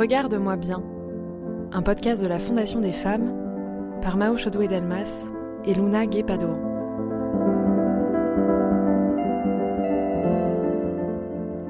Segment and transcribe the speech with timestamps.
[0.00, 0.82] Regarde-moi bien,
[1.72, 3.34] un podcast de la Fondation des femmes
[4.00, 5.26] par Mao Chodoué Delmas
[5.66, 6.56] et Luna Guépado.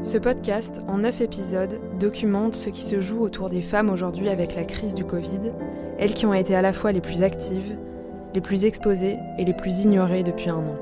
[0.02, 4.54] Ce podcast, en neuf épisodes, documente ce qui se joue autour des femmes aujourd'hui avec
[4.54, 5.50] la crise du Covid,
[5.98, 7.76] elles qui ont été à la fois les plus actives,
[8.32, 10.76] les plus exposées et les plus ignorées depuis un an.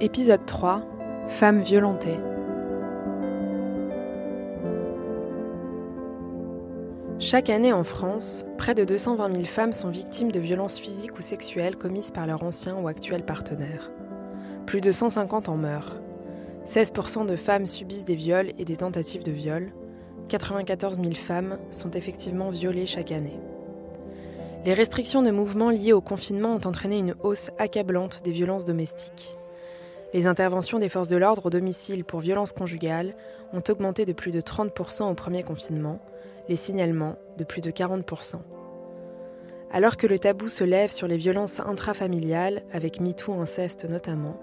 [0.00, 0.93] Épisode 3
[1.28, 2.20] Femmes violentées.
[7.18, 11.22] Chaque année en France, près de 220 000 femmes sont victimes de violences physiques ou
[11.22, 13.90] sexuelles commises par leur ancien ou actuel partenaire.
[14.66, 15.96] Plus de 150 en meurent.
[16.66, 19.72] 16% de femmes subissent des viols et des tentatives de viol.
[20.28, 23.40] 94 000 femmes sont effectivement violées chaque année.
[24.66, 29.36] Les restrictions de mouvement liées au confinement ont entraîné une hausse accablante des violences domestiques.
[30.14, 33.16] Les interventions des forces de l'ordre au domicile pour violences conjugales
[33.52, 36.00] ont augmenté de plus de 30% au premier confinement,
[36.48, 38.36] les signalements de plus de 40%.
[39.72, 44.40] Alors que le tabou se lève sur les violences intrafamiliales, avec MeToo inceste notamment,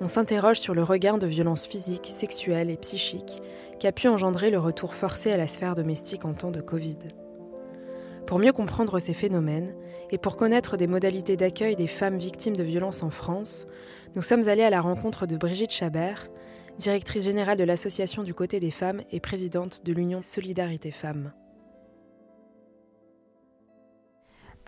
[0.00, 3.40] on s'interroge sur le regain de violences physiques, sexuelles et psychiques
[3.78, 6.98] qu'a pu engendrer le retour forcé à la sphère domestique en temps de Covid.
[8.26, 9.72] Pour mieux comprendre ces phénomènes
[10.10, 13.66] et pour connaître des modalités d'accueil des femmes victimes de violences en France,
[14.14, 16.28] nous sommes allés à la rencontre de Brigitte Chabert,
[16.78, 21.32] directrice générale de l'Association du côté des femmes et présidente de l'Union Solidarité Femmes.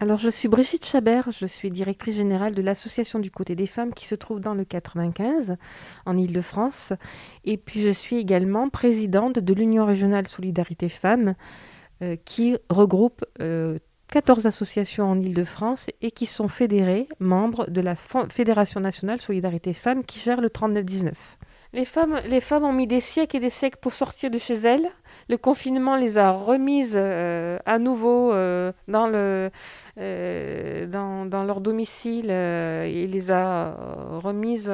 [0.00, 3.92] Alors, je suis Brigitte Chabert, je suis directrice générale de l'Association du côté des femmes
[3.92, 5.56] qui se trouve dans le 95,
[6.06, 6.92] en Ile-de-France.
[7.44, 11.34] Et puis, je suis également présidente de l'Union régionale Solidarité Femmes,
[12.00, 13.80] euh, qui regroupe euh,
[14.10, 20.02] 14 associations en Ile-de-France et qui sont fédérées, membres de la Fédération nationale Solidarité Femmes
[20.04, 21.38] qui gère le 3919.
[21.74, 24.54] Les femmes, les femmes ont mis des siècles et des siècles pour sortir de chez
[24.54, 24.88] elles.
[25.28, 29.50] Le confinement les a remises euh, à nouveau euh, dans, le,
[29.98, 33.76] euh, dans, dans, leur domicile et les a
[34.22, 34.72] remises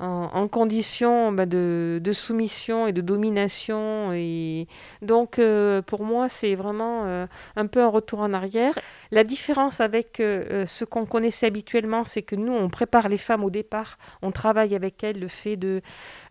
[0.00, 4.12] en, condition bah, de, soumission et de domination.
[4.12, 4.66] Et
[5.02, 8.78] donc, euh, pour moi, c'est vraiment euh, un peu un retour en arrière.
[9.10, 13.44] La différence avec euh, ce qu'on connaissait habituellement, c'est que nous, on prépare les femmes
[13.44, 15.82] au départ, on travaille avec elles le fait de,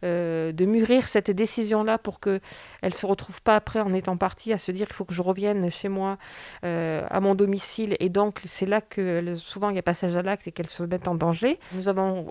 [0.02, 2.42] de mûrir cette décision-là pour qu'elles
[2.84, 5.22] ne se retrouvent pas après en étant parties à se dire il faut que je
[5.22, 6.18] revienne chez moi,
[6.64, 7.96] à mon domicile.
[8.00, 10.84] Et donc, c'est là que souvent il y a passage à l'acte et qu'elles se
[10.84, 11.60] mettent en danger.
[11.74, 12.28] Nous avons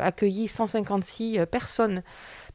[0.00, 2.02] accueilli 150 156 euh, personnes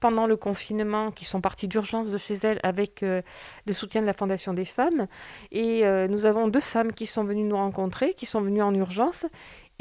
[0.01, 3.21] pendant le confinement qui sont parties d'urgence de chez elles avec euh,
[3.65, 5.07] le soutien de la Fondation des femmes.
[5.51, 8.73] Et euh, nous avons deux femmes qui sont venues nous rencontrer, qui sont venues en
[8.73, 9.25] urgence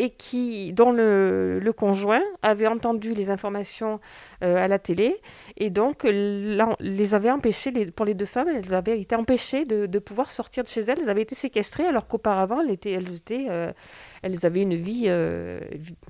[0.01, 4.01] et qui, dont le, conjoint avait entendu les informations
[4.41, 5.21] à la télé
[5.59, 10.33] et donc les avait empêchées, pour les deux femmes, elles avaient été empêchées de, pouvoir
[10.33, 11.01] sortir de chez elles.
[11.03, 13.75] Elles avaient été séquestrées alors qu'auparavant, elles, étaient, elles,
[14.23, 15.11] elles avaient une vie,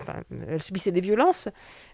[0.01, 1.49] enfin, elles subissaient des violences,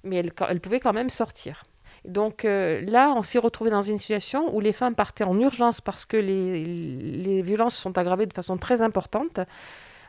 [0.04, 1.64] mais elles, pouvaient quand même sortir.
[2.04, 5.80] Donc euh, là, on s'est retrouvé dans une situation où les femmes partaient en urgence
[5.80, 9.40] parce que les, les violences sont aggravées de façon très importante.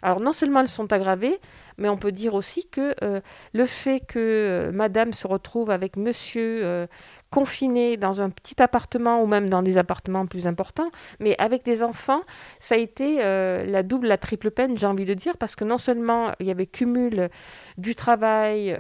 [0.02, 1.40] Alors non seulement elles sont aggravées,
[1.78, 3.22] mais on peut dire aussi que euh,
[3.54, 6.88] le fait que euh, madame se retrouve avec monsieur
[7.28, 10.90] euh, confiné dans un petit appartement ou même dans des appartements plus importants,
[11.20, 12.22] mais avec des enfants,
[12.60, 15.78] ça a été la double, la triple peine, j'ai envie de dire, parce que non
[15.78, 17.30] seulement il y avait cumul
[17.78, 18.78] du travail,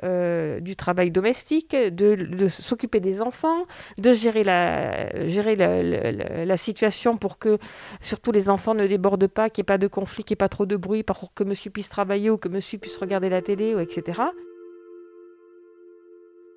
[0.62, 3.66] du travail domestique, de, s'occuper des enfants,
[3.97, 7.59] de gérer la, situation pour que
[8.02, 10.46] surtout les enfants ne débordent pas, qu'il n'y ait pas de conflit, qu'il n'y ait
[10.46, 13.41] pas trop de bruit, pour que monsieur puisse travailler ou que monsieur puisse regarder la
[13.41, 14.22] télé, etc.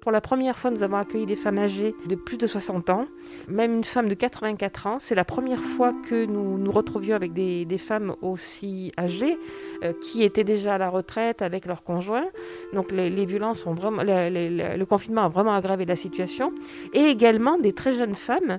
[0.00, 3.06] Pour la première fois, nous avons accueilli des femmes âgées de plus de 60 ans,
[3.48, 4.96] même une femme de 84 ans.
[4.98, 9.38] C'est la première fois que nous nous retrouvions avec des, femmes aussi âgées,
[9.84, 12.24] euh, qui étaient déjà à la retraite avec leurs conjoints.
[12.72, 16.52] Donc les, violences ont vraiment, le confinement a vraiment aggravé la situation.
[16.94, 18.58] Et également des très jeunes femmes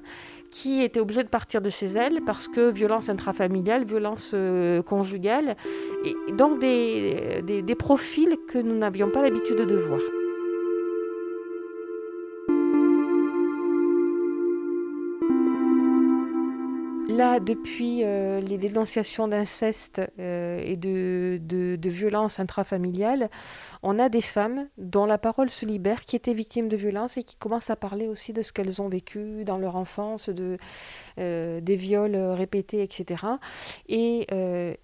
[0.52, 5.56] qui étaient obligées de partir de chez elles parce que violence intrafamiliale, violence euh, conjugale,
[6.06, 10.02] et donc des, des profils que nous n'avions pas l'habitude de voir.
[17.18, 23.30] Là, depuis euh, les dénonciations d'inceste euh, et de, de, violences intrafamiliales,
[23.84, 27.24] on a des femmes dont la parole se libère, qui étaient victimes de violences et
[27.24, 30.58] qui commencent à parler aussi de ce qu'elles ont vécu dans leur enfance, de,
[31.20, 33.26] euh, des viols répétés, etc.
[33.90, 34.28] Et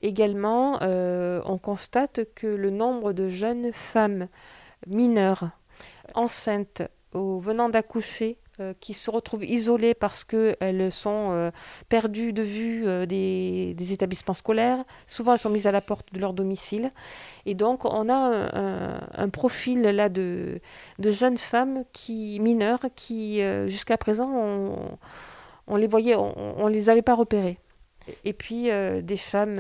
[0.02, 4.28] également, on constate que le nombre de jeunes femmes
[4.86, 5.50] mineures
[6.14, 6.82] enceintes
[7.14, 11.52] aux venant d'accoucher euh, qui se retrouvent isolées parce qu'elles sont euh,
[11.90, 14.84] perdues de vue euh, des, établissements scolaires.
[15.06, 16.92] Souvent, elles sont mises à la porte de leur domicile.
[17.46, 18.50] Et donc, on a
[19.14, 20.60] un, profil là de,
[20.98, 24.28] de, jeunes femmes qui, mineures qui, jusqu'à présent,
[25.68, 27.60] on, les voyait, on ne les avait pas repérées.
[28.26, 28.70] Et puis,
[29.04, 29.60] des femmes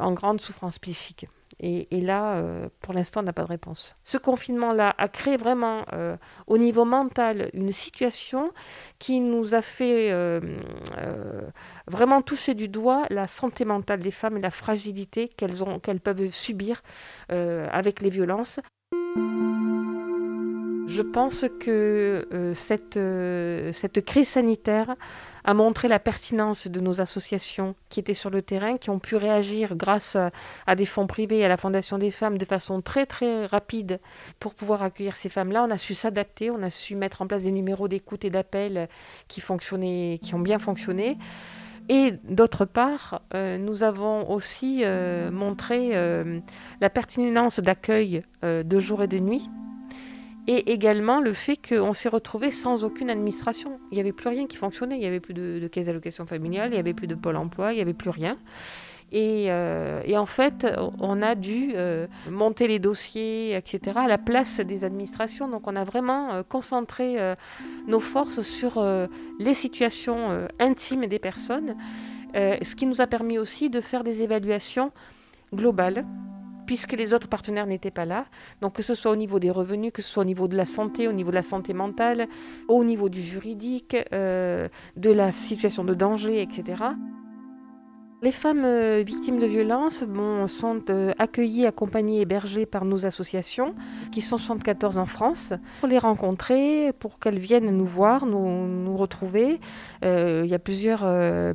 [0.00, 1.26] en grande souffrance psychique.
[1.60, 3.96] Et, là, euh, pour l'instant, on n'a pas de réponse.
[4.04, 6.16] Ce confinement-là a créé vraiment, euh,
[6.46, 8.52] au niveau mental, une situation
[8.98, 10.40] qui nous a fait euh,
[11.86, 16.30] vraiment toucher du doigt la santé mentale des femmes et la fragilité qu'elles qu'elles peuvent
[16.30, 16.82] subir
[17.28, 18.60] avec les violences.
[20.86, 24.96] Je pense que euh, cette, euh, cette crise sanitaire
[25.44, 29.16] a montré la pertinence de nos associations qui étaient sur le terrain, qui ont pu
[29.16, 30.16] réagir grâce
[30.66, 33.98] à, des fonds privés et à la Fondation des femmes de façon très très rapide
[34.40, 35.64] pour pouvoir accueillir ces femmes-là.
[35.66, 38.88] On a su s'adapter, on a su mettre en place des numéros d'écoute et d'appel
[39.26, 41.16] qui fonctionnaient, qui ont bien fonctionné.
[41.88, 44.84] Et d'autre part, euh, nous avons aussi
[45.32, 45.92] montré
[46.80, 49.48] la pertinence d'accueil de jour et de nuit
[50.46, 53.78] et également le fait qu'on s'est retrouvé sans aucune administration.
[53.90, 54.96] Il n'y avait plus rien qui fonctionnait.
[54.96, 57.72] Il n'y avait plus de, caisse d'allocation familiale, il n'y avait plus de pôle emploi,
[57.72, 58.36] il n'y avait plus rien.
[59.12, 60.66] Et, euh, en fait,
[60.98, 65.48] on a dû euh, monter les dossiers, etc., à la place des administrations.
[65.48, 67.16] Donc on a vraiment euh, concentré
[67.86, 68.84] nos forces sur
[69.38, 71.76] les situations intimes des personnes,
[72.34, 74.90] ce qui nous a permis aussi de faire des évaluations
[75.54, 76.04] globales
[76.66, 78.26] puisque les autres partenaires n'étaient pas là.
[78.60, 80.66] Donc que ce soit au niveau des revenus, que ce soit au niveau de la
[80.66, 82.28] santé, au niveau de la santé mentale,
[82.68, 86.76] au niveau du juridique, euh, de la situation de danger, etc.
[88.24, 90.02] Les femmes euh, victimes de violences
[90.48, 93.74] sont euh, accueillies, accompagnées, hébergées par nos associations,
[94.12, 99.60] qui sont 74 en France, pour les rencontrer, pour qu'elles viennent nous voir, nous, retrouver.
[100.06, 101.06] Euh, il y a plusieurs,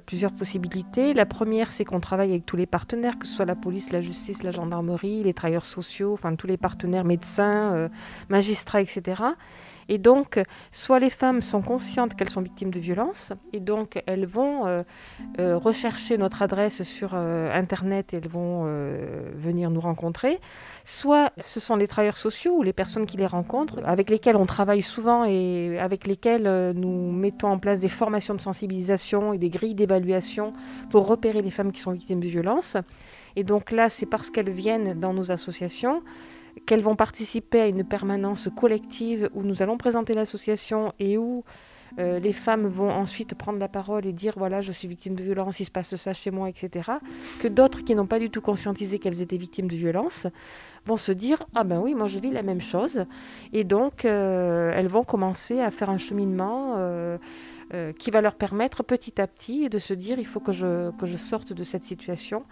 [0.01, 1.15] plusieurs possibilités.
[1.15, 4.01] La première, c'est qu'on travaille avec tous les partenaires, que ce soit la police, la
[4.01, 7.89] justice, la gendarmerie, les travailleurs sociaux, enfin tous les partenaires médecins,
[8.29, 9.23] magistrats, etc.
[9.89, 10.39] Et donc,
[10.71, 14.83] soit les femmes sont conscientes qu'elles sont victimes de violences, et donc elles vont euh,
[15.39, 18.69] euh, rechercher notre adresse sur euh, Internet et elles vont
[19.35, 20.39] venir nous rencontrer,
[20.85, 24.45] soit ce sont les travailleurs sociaux ou les personnes qui les rencontrent, avec lesquelles on
[24.45, 29.49] travaille souvent et avec lesquelles nous mettons en place des formations de sensibilisation et des
[29.49, 30.53] grilles d'évaluation
[30.91, 32.77] pour repérer les femmes qui sont victimes de violences.
[33.35, 36.03] Et donc là, c'est parce qu'elles viennent dans nos associations
[36.65, 41.43] qu'elles vont participer à une permanence collective où nous allons présenter l'association et où
[41.97, 45.23] euh, les femmes vont ensuite prendre la parole et dire voilà, je suis victime de
[45.23, 46.91] violence, il se passe ça chez moi, etc.
[47.39, 50.27] Que d'autres qui n'ont pas du tout conscientisé qu'elles étaient victimes de violence
[50.85, 53.05] vont se dire ah ben oui, moi je vis la même chose.
[53.53, 56.75] Et donc euh, elles vont commencer à faire un cheminement.
[57.71, 60.89] Euh, qui va leur permettre petit à petit de se dire il faut que je,
[60.97, 62.43] que je sorte de cette situation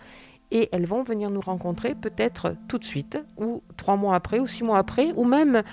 [0.51, 4.47] et elles vont venir nous rencontrer peut-être tout de suite, ou trois mois après, ou
[4.47, 5.63] six mois après, ou même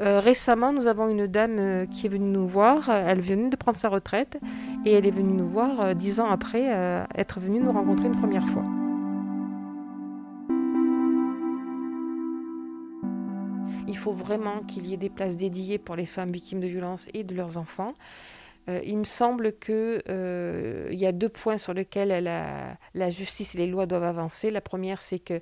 [0.00, 3.56] euh, récemment, nous avons une dame euh, qui est venue nous voir, elle venait de
[3.56, 4.38] prendre sa retraite,
[4.84, 6.64] et elle est venue nous voir euh, dix ans après
[7.14, 8.64] être venue nous rencontrer une première fois.
[13.88, 17.08] Il faut vraiment qu'il y ait des places dédiées pour les femmes victimes de violences
[17.12, 17.92] et de leurs enfants.
[18.68, 23.58] Euh, il me semble qu'il euh, y a deux points sur lesquels la, justice et
[23.58, 24.50] les lois doivent avancer.
[24.50, 25.38] La première, c'est que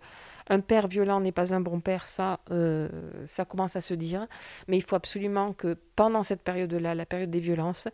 [0.48, 2.88] un père violent n'est pas un bon père, ça, euh,
[3.26, 4.26] ça commence à se dire.
[4.66, 7.88] Mais il faut absolument que pendant cette période-là, la période des violences,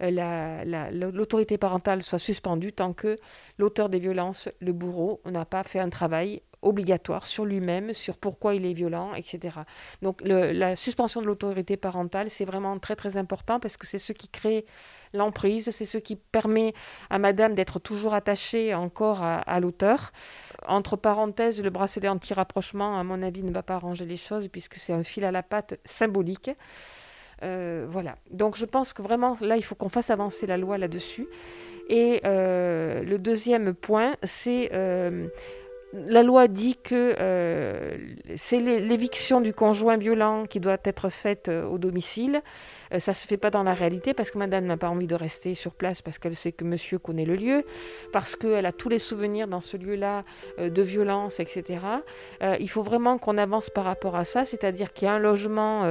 [0.00, 3.18] l'autorité parentale soit suspendue tant que
[3.58, 8.54] l'auteur des violences, le bourreau, n'a pas fait un travail obligatoire sur lui-même, sur pourquoi
[8.54, 9.60] il est violent, etc.
[10.02, 14.12] Donc la suspension de l'autorité parentale, c'est vraiment très très important parce que c'est ce
[14.12, 14.66] qui crée
[15.14, 16.74] l'emprise, c'est ce qui permet
[17.08, 20.12] à madame d'être toujours attachée encore à, l'auteur.
[20.66, 24.76] Entre parenthèses, le bracelet anti-rapprochement, à mon avis, ne va pas arranger les choses puisque
[24.76, 26.50] c'est un fil à la patte symbolique.
[27.42, 28.16] Euh, voilà.
[28.30, 31.26] Donc je pense que vraiment, là, il faut qu'on fasse avancer la loi là-dessus.
[31.88, 35.26] Et euh, le deuxième point, c'est euh,
[35.92, 37.16] la loi dit que
[38.36, 42.42] c'est l'éviction du conjoint violent qui doit être faite au domicile.
[42.98, 45.14] Ça ne se fait pas dans la réalité parce que madame n'a pas envie de
[45.14, 47.64] rester sur place parce qu'elle sait que monsieur connaît le lieu,
[48.12, 50.24] parce qu'elle a tous les souvenirs dans ce lieu-là
[50.58, 51.80] de violence, etc.
[52.58, 55.84] il faut vraiment qu'on avance par rapport à ça, c'est-à-dire qu'il y a un logement,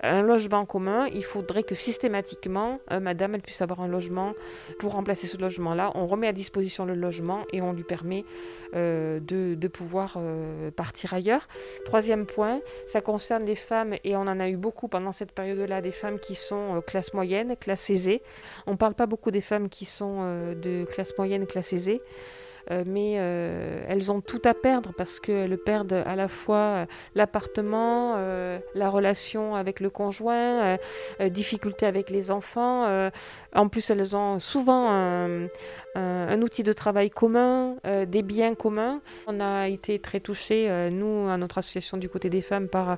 [0.00, 1.06] un logement commun.
[1.12, 4.34] Il faudrait que systématiquement, madame, elle puisse avoir un logement
[4.78, 5.92] pour remplacer ce logement-là.
[5.94, 8.24] On remet à disposition le logement et on lui permet
[8.74, 9.20] de,
[9.54, 10.18] de, pouvoir
[10.76, 11.48] partir ailleurs.
[11.84, 15.80] Troisième point, ça concerne les femmes, et on en a eu beaucoup pendant cette période-là,
[15.80, 18.22] des femmes qui sont euh, classe moyenne, classe aisée.
[18.66, 22.00] On ne parle pas beaucoup des femmes qui sont euh, de classe moyenne, classe aisée.
[22.70, 28.16] Euh, mais elles ont tout à perdre parce qu'elles perdent à la fois l'appartement,
[28.74, 30.78] la relation avec le conjoint,
[31.20, 33.10] difficultés avec les enfants.
[33.54, 35.48] en plus, elles ont souvent un,
[35.94, 39.00] un, outil de travail commun, euh, des biens communs.
[39.26, 42.96] On a été très touchés, euh, nous, à notre association du côté des femmes, par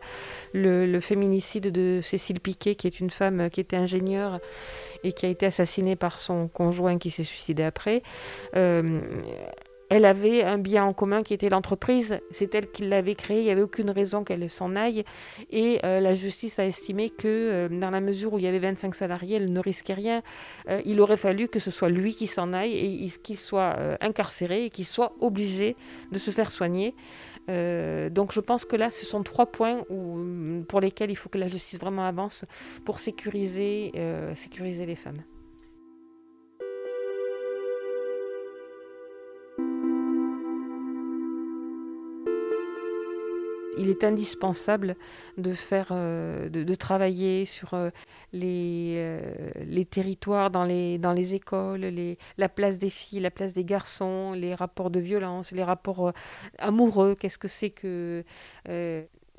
[0.52, 4.40] le, féminicide de Cécile Piquet, qui est une femme qui était ingénieure
[5.04, 8.02] et qui a été assassinée par son conjoint qui s'est suicidé après.
[8.56, 9.00] Euh,
[9.88, 12.18] elle avait un bien en commun qui était l'entreprise.
[12.30, 13.40] C'est elle qui l'avait créée.
[13.40, 15.04] Il n'y avait aucune raison qu'elle s'en aille.
[15.50, 18.58] Et euh, la justice a estimé que euh, dans la mesure où il y avait
[18.58, 20.22] 25 salariés, elle ne risquait rien.
[20.68, 24.66] Euh, il aurait fallu que ce soit lui qui s'en aille et qu'il soit incarcéré
[24.66, 25.76] et qu'il soit obligé
[26.12, 26.94] de se faire soigner.
[27.48, 29.84] donc je pense que là, ce sont trois points
[30.68, 32.44] pour lesquels il faut que la justice vraiment avance
[32.84, 35.22] pour sécuriser les femmes.
[43.76, 44.96] Il est indispensable
[45.38, 47.90] de faire, euh, de, travailler sur euh,
[48.32, 49.18] les, euh,
[49.64, 53.64] les territoires dans les, dans les écoles, les, la place des filles, la place des
[53.64, 56.12] garçons, les rapports de violence, les rapports
[56.58, 57.14] amoureux.
[57.18, 58.24] Qu'est-ce que c'est que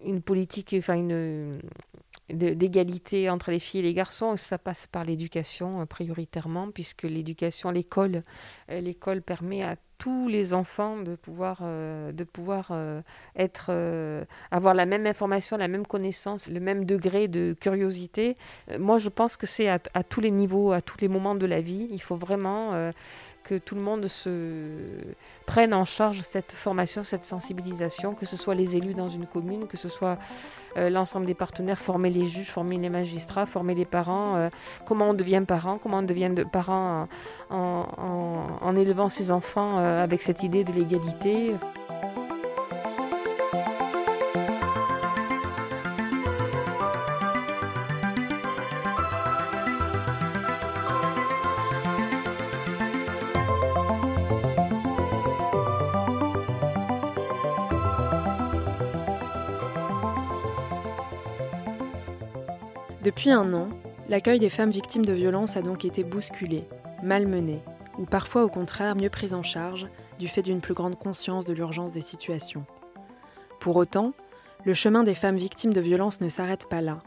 [0.06, 1.60] une politique, enfin une
[2.30, 4.36] d'égalité entre les filles et les garçons.
[4.38, 8.24] Ça passe par l'éducation prioritairement, puisque l'éducation, l'école,
[8.70, 13.02] l'école permet à tous les enfants de pouvoir, euh, de pouvoir euh,
[13.36, 18.38] être, euh, avoir la même information, la même connaissance, le même degré de curiosité.
[18.80, 21.62] moi, je pense que c'est à, tous les niveaux, à tous les moments de la
[21.62, 21.88] vie.
[21.92, 22.92] Il faut vraiment
[23.48, 24.30] que tout le monde se
[25.46, 29.68] prenne en charge cette formation, cette sensibilisation, que ce soit les élus dans une commune,
[29.68, 30.18] que ce soit
[30.75, 34.50] euh, l'ensemble des partenaires, former les juges, former les magistrats, former les parents, euh,
[34.86, 37.08] comment on devient parent, comment on devient de parent
[37.50, 41.56] en, élevant ses enfants euh, avec cette idée de l'égalité.
[63.08, 63.70] Depuis un an,
[64.10, 66.68] l'accueil des femmes victimes de violences a donc été bousculé,
[67.02, 67.64] malmené,
[67.98, 69.88] ou parfois au contraire mieux pris en charge
[70.20, 72.66] du fait d'une plus grande conscience de l'urgence des situations.
[73.62, 74.12] Pour autant,
[74.66, 77.00] le chemin des femmes victimes de violences ne s'arrête pas là.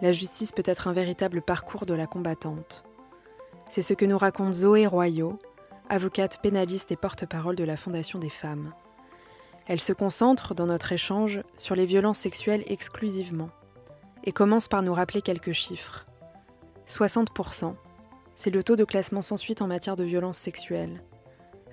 [0.00, 2.82] La justice peut être un véritable parcours de la combattante.
[3.68, 5.38] C'est ce que nous raconte Zoé Royaux,
[5.88, 8.72] avocate pénaliste et porte-parole de la Fondation des femmes.
[9.68, 13.50] Elle se concentre, dans notre échange, sur les violences sexuelles exclusivement
[14.26, 16.04] et commence par nous rappeler quelques chiffres.
[16.86, 17.74] 60%,
[18.34, 21.02] c'est le taux de classement sans suite en matière de violence sexuelle.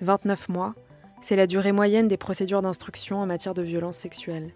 [0.00, 0.72] 29 mois,
[1.20, 4.52] c'est la durée moyenne des procédures d'instruction en matière de violence sexuelle.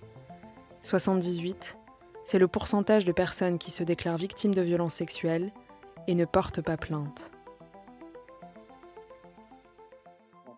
[0.82, 1.78] 78,
[2.24, 5.52] c'est le pourcentage de personnes qui se déclarent victimes de violences sexuelles
[6.06, 7.30] et ne portent pas plainte.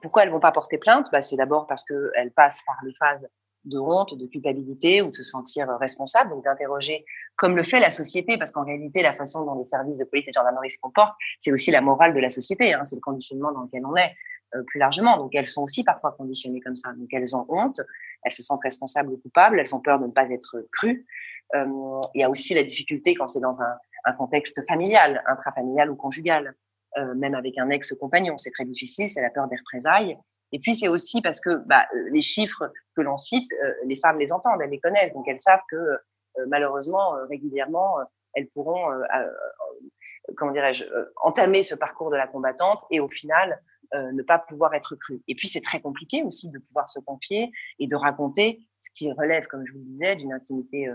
[0.02, 1.08] Pourquoi elles ne vont pas porter plainte?
[1.12, 3.28] Bah, C'est d'abord parce qu'elles passent par les phases
[3.64, 7.04] de honte, de culpabilité ou de se sentir responsable, donc d'interroger
[7.36, 10.26] comme le fait la société, parce qu'en réalité, la façon dont les services de police
[10.28, 13.00] et de gendarmerie se comportent, c'est aussi la morale de la société, hein, c'est le
[13.00, 14.14] conditionnement dans lequel on est
[14.54, 15.16] euh, plus largement.
[15.16, 16.92] Donc elles sont aussi parfois conditionnées comme ça.
[16.92, 17.80] Donc elles ont honte,
[18.24, 21.06] elles se sentent responsables ou coupables, elles ont peur de ne pas être crues.
[21.54, 25.94] Euh, il y a aussi la difficulté quand c'est dans un, contexte familial, intrafamilial ou
[25.94, 26.54] conjugal,
[26.98, 30.16] euh, même avec un ex-compagnon, c'est très difficile, c'est la peur des représailles.
[30.52, 33.96] Et puis c'est aussi parce que bah, euh, les chiffres que l'on cite, euh, les
[33.96, 35.98] femmes les entendent, elles les connaissent, donc elles savent que euh,
[36.48, 37.98] malheureusement régulièrement
[38.34, 38.86] elles pourront,
[40.36, 40.84] comment dirais-je,
[41.24, 43.60] entamer ce parcours de la combattante et au final
[43.92, 45.20] ne pas pouvoir être crues.
[45.26, 49.10] Et puis c'est très compliqué aussi de pouvoir se confier et de raconter ce qui
[49.10, 50.88] relève, comme je vous le disais, d'une intimité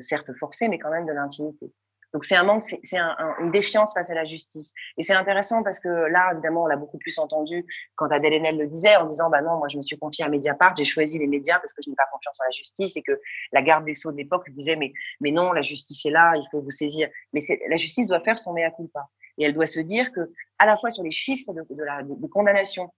[0.00, 1.72] certes forcée, mais quand même de l'intimité.
[2.12, 2.98] Donc c'est un manque, c'est
[3.38, 4.72] une défiance face à la justice.
[4.96, 7.64] Et c'est intéressant parce que là, évidemment, on l'a beaucoup plus entendu
[7.94, 10.28] quand Adèle Haenel le disait en disant, bah non, moi je me suis confiée à
[10.28, 13.02] Mediapart, j'ai choisi les médias parce que je n'ai pas confiance en la justice et
[13.02, 13.20] que
[13.52, 16.46] la garde des sceaux de l'époque disait, mais, mais non, la justice est là, il
[16.50, 17.08] faut vous saisir.
[17.32, 19.08] Mais la justice doit faire son mea culpa.
[19.38, 22.02] Et elle doit se dire que, à la fois sur les chiffres de, de la
[22.02, 22.90] de condamnation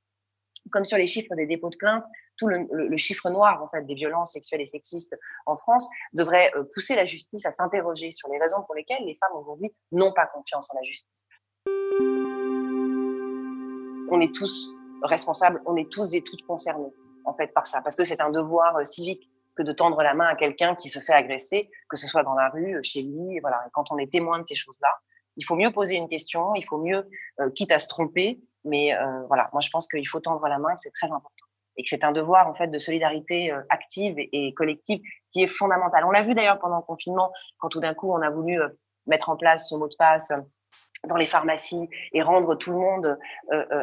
[0.71, 2.05] comme sur les chiffres des dépôts de plainte,
[2.37, 5.17] tout le, chiffre noir en fait des violences sexuelles et sexistes
[5.47, 9.15] en France devrait euh, pousser la justice à s'interroger sur les raisons pour lesquelles les
[9.17, 11.27] femmes aujourd'hui n'ont pas confiance en la justice.
[14.11, 14.71] On est tous
[15.03, 16.93] responsables, on est tous et toutes concernés
[17.25, 20.15] en fait par ça, parce que c'est un devoir euh, civique que de tendre la
[20.15, 23.39] main à quelqu'un qui se fait agresser, que ce soit dans la rue, chez lui,
[23.41, 23.59] voilà.
[23.73, 24.89] quand on est témoin de ces choses-là,
[25.37, 27.09] il faut mieux poser une question, il faut mieux,
[27.41, 30.59] euh, quitte à se tromper, mais euh, voilà, moi je pense qu'il faut tendre la
[30.59, 31.47] main, c'est très important.
[31.77, 35.01] Et que c'est un devoir en fait de solidarité euh, active et, collective
[35.33, 36.05] qui est fondamental.
[36.05, 38.69] On l'a vu d'ailleurs pendant le confinement, quand tout d'un coup on a voulu euh,
[39.07, 40.31] mettre en place ce mot de passe
[41.09, 43.19] dans les pharmacies et rendre tout le monde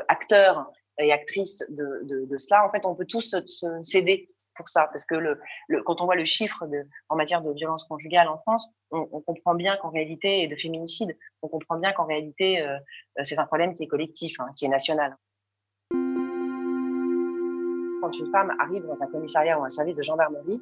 [0.07, 2.65] acteur et actrice de, de, de, cela.
[2.65, 4.25] En fait, on peut tous se, céder
[4.59, 5.39] pour ça, parce que le,
[5.85, 9.55] quand on voit le chiffre de, en matière de violence conjugale en France, on, comprend
[9.55, 12.77] bien qu'en réalité, et de féminicide, on comprend bien qu'en réalité, euh,
[13.23, 15.15] c'est un problème qui est collectif, hein, qui est national.
[18.01, 20.61] Quand une femme arrive dans un commissariat ou un service de gendarmerie,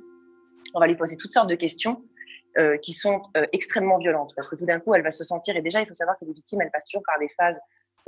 [0.76, 2.04] on va lui poser toutes sortes de questions
[2.60, 5.56] euh, qui sont euh, extrêmement violentes, parce que tout d'un coup, elle va se sentir,
[5.56, 7.60] et déjà, il faut savoir que les victimes, elles passent toujours par des phases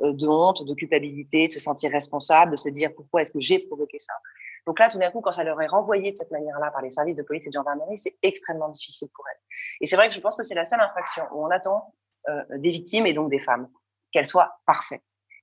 [0.02, 3.40] euh, de honte, de culpabilité, de se sentir responsable, de se dire pourquoi est-ce que
[3.40, 4.14] j'ai provoqué ça?
[4.66, 6.92] Donc là, tout d'un coup, quand ça leur est renvoyé de cette manière-là par les
[6.92, 9.42] services de police et de gendarmerie, c'est extrêmement difficile pour elles.
[9.82, 11.94] Et c'est vrai que je pense que c'est la seule infraction où on attend
[12.28, 13.70] euh, des victimes et donc des femmes
[14.12, 15.02] qu'elles soient parfaites.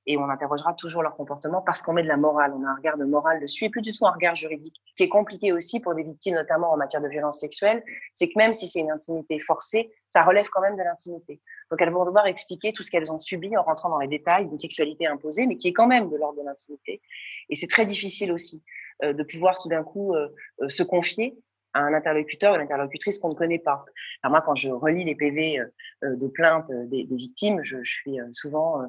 [0.08, 2.76] Et on interrogera toujours leur comportement parce qu'on met de la morale, on a un
[2.76, 4.80] regard de morale dessus et plus du tout un regard juridique.
[4.90, 7.82] Ce qui est compliqué aussi pour des victimes, notamment en matière de violence sexuelle,
[8.14, 11.40] c'est que même si c'est une intimité forcée, ça relève quand même de l'intimité.
[11.72, 14.46] Donc elles vont devoir expliquer tout ce qu'elles ont subi en rentrant dans les détails
[14.46, 17.02] d'une sexualité imposée, mais qui est quand même de l'ordre de l'intimité.
[17.48, 18.62] Et c'est très difficile aussi
[19.02, 20.28] de pouvoir tout d'un coup euh,
[20.62, 21.36] euh, se confier
[21.74, 23.84] à un interlocuteur ou une interlocutrice qu'on ne connaît pas.
[24.22, 25.60] Alors moi, quand je relis les PV
[26.02, 28.80] de plainte des, victimes, je, je, suis souvent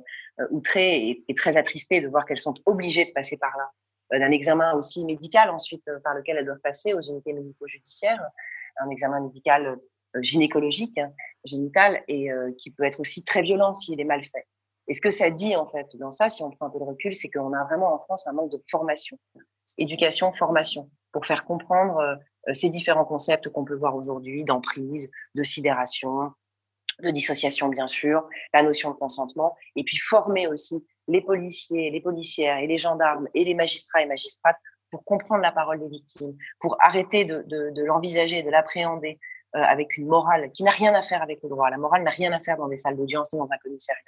[0.52, 4.18] outrée et, et, très attristée de voir qu'elles sont obligées de passer par là.
[4.18, 8.24] D'un examen aussi médical ensuite par lequel elles doivent passer aux unités médico-judiciaires,
[8.78, 9.78] un examen médical
[10.22, 11.12] gynécologique, hein,
[11.44, 14.48] génital, et qui peut être aussi très violent s'il est mal fait.
[14.88, 16.84] Et ce que ça dit, en fait, dans ça, si on prend un peu de
[16.84, 19.20] recul, c'est qu'on a vraiment en France un manque de formation
[19.78, 25.44] éducation, formation, pour faire comprendre euh, ces différents concepts qu'on peut voir aujourd'hui d'emprise, de
[25.44, 26.32] sidération,
[27.02, 32.02] de dissociation bien sûr, la notion de consentement, et puis former aussi les policiers, les
[32.02, 34.58] policières et les gendarmes et les magistrats et magistrates
[34.90, 39.20] pour comprendre la parole des victimes, pour arrêter de, de, de l'envisager, de l'appréhender
[39.56, 41.70] euh, avec une morale qui n'a rien à faire avec le droit.
[41.70, 44.02] La morale n'a rien à faire dans des salles d'audience ni dans un commissariat.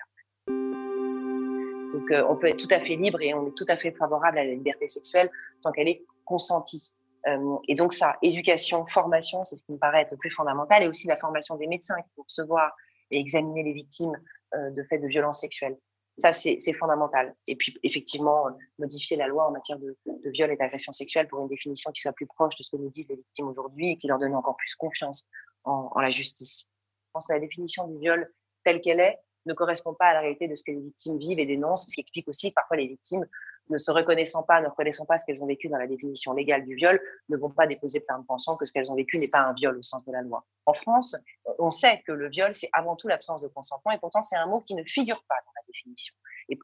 [2.10, 4.38] Donc, on peut être tout à fait libre et on est tout à fait favorable
[4.38, 5.30] à la liberté sexuelle
[5.62, 6.92] tant qu'elle est consentie.
[7.28, 10.84] Euh, et donc, ça, éducation, formation, c'est ce qui me paraît être le plus fondamental,
[10.84, 12.76] et aussi la formation des médecins qui vont recevoir
[13.12, 14.16] et examiner les victimes
[14.56, 15.78] euh, de faits de violences sexuelles.
[16.18, 17.34] Ça, c'est fondamental.
[17.48, 21.40] Et puis, effectivement, modifier la loi en matière de, de viol et d'agression sexuelle pour
[21.40, 23.98] une définition qui soit plus proche de ce que nous disent les victimes aujourd'hui et
[23.98, 25.26] qui leur donne encore plus confiance
[25.64, 26.68] en, en la justice.
[27.08, 28.30] Je pense que la définition du viol
[28.66, 29.18] telle qu'elle est,
[29.50, 31.94] ne correspond pas à la réalité de ce que les victimes vivent et dénoncent, ce
[31.94, 33.26] qui explique aussi que parfois les victimes,
[33.70, 36.66] ne se reconnaissant pas, ne reconnaissant pas ce qu'elles ont vécu dans la définition légale
[36.66, 39.42] du viol, ne vont pas déposer plainte pensant que ce qu'elles ont vécu n'est pas
[39.42, 40.44] un viol au sens de la loi.
[40.66, 41.16] En France,
[41.60, 44.48] on sait que le viol, c'est avant tout l'absence de consentement, et pourtant c'est un
[44.48, 46.16] mot qui ne figure pas dans la définition.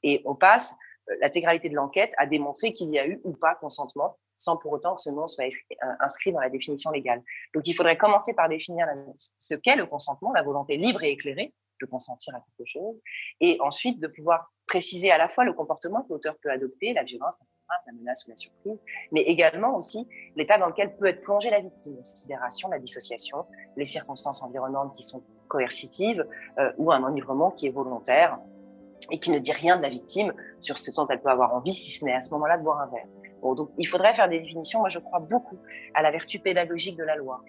[0.04, 0.74] Et, on passe
[1.10, 4.72] euh, l'intégralité de l'enquête à démontrer qu'il y a eu ou pas consentement, sans pour
[4.72, 5.46] autant que ce nom soit
[6.00, 7.24] inscrit dans la définition légale.
[7.54, 8.88] Donc il faudrait commencer par définir
[9.38, 12.96] ce qu'est le consentement, la volonté libre et éclairée, de consentir à quelque chose,
[13.42, 17.04] et ensuite de pouvoir préciser à la fois le comportement que l'auteur peut adopter, la
[17.04, 17.36] violence,
[17.88, 18.80] la menace ou la surprise,
[19.12, 23.46] mais également aussi l'état dans lequel peut être plongée la victime, la sidération, la dissociation,
[23.76, 26.26] les circonstances environnantes qui sont coercitives
[26.60, 28.38] euh, ou un enivrement qui est volontaire
[29.12, 31.74] et qui ne dit rien de la victime sur ce dont elle peut avoir envie,
[31.74, 33.08] si ce n'est à ce moment-là de boire un verre.
[33.42, 34.80] Bon, donc il faudrait faire des définitions.
[34.80, 35.60] Moi, je crois beaucoup
[35.94, 37.42] à la vertu pédagogique de la loi.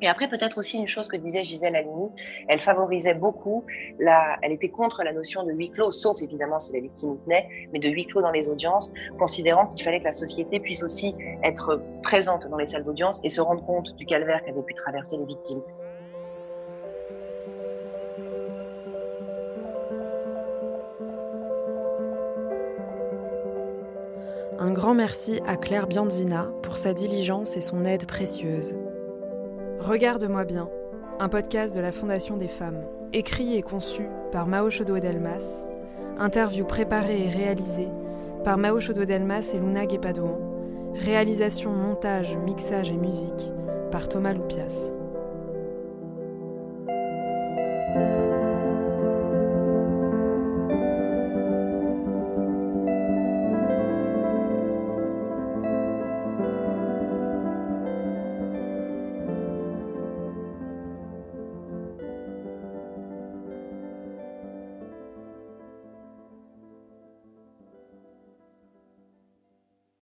[0.00, 2.10] Et après, peut-être aussi une chose que disait Gisèle Halimi,
[2.48, 3.64] elle favorisait beaucoup,
[3.98, 7.32] la, elle était contre la notion de huis clos, sauf évidemment si la victime y
[7.72, 11.14] mais de huis clos dans les audiences, considérant qu'il fallait que la société puisse aussi
[11.42, 15.16] être présente dans les salles d'audience et se rendre compte du calvaire qu'avaient pu traverser
[15.16, 15.62] les victimes.
[24.60, 28.74] Un grand merci à Claire Bianzina pour sa diligence et son aide précieuse.
[29.80, 30.68] Regarde-moi bien,
[31.20, 32.82] un podcast de la Fondation des femmes.
[33.12, 35.62] Écrit et conçu par Mao Chodo-Delmas.
[36.18, 37.88] Interview préparée et réalisée
[38.44, 40.38] par Mao Chodo-Delmas et Luna Guépadouan.
[40.94, 43.52] Réalisation, montage, mixage et musique
[43.92, 44.97] par Thomas Loupias.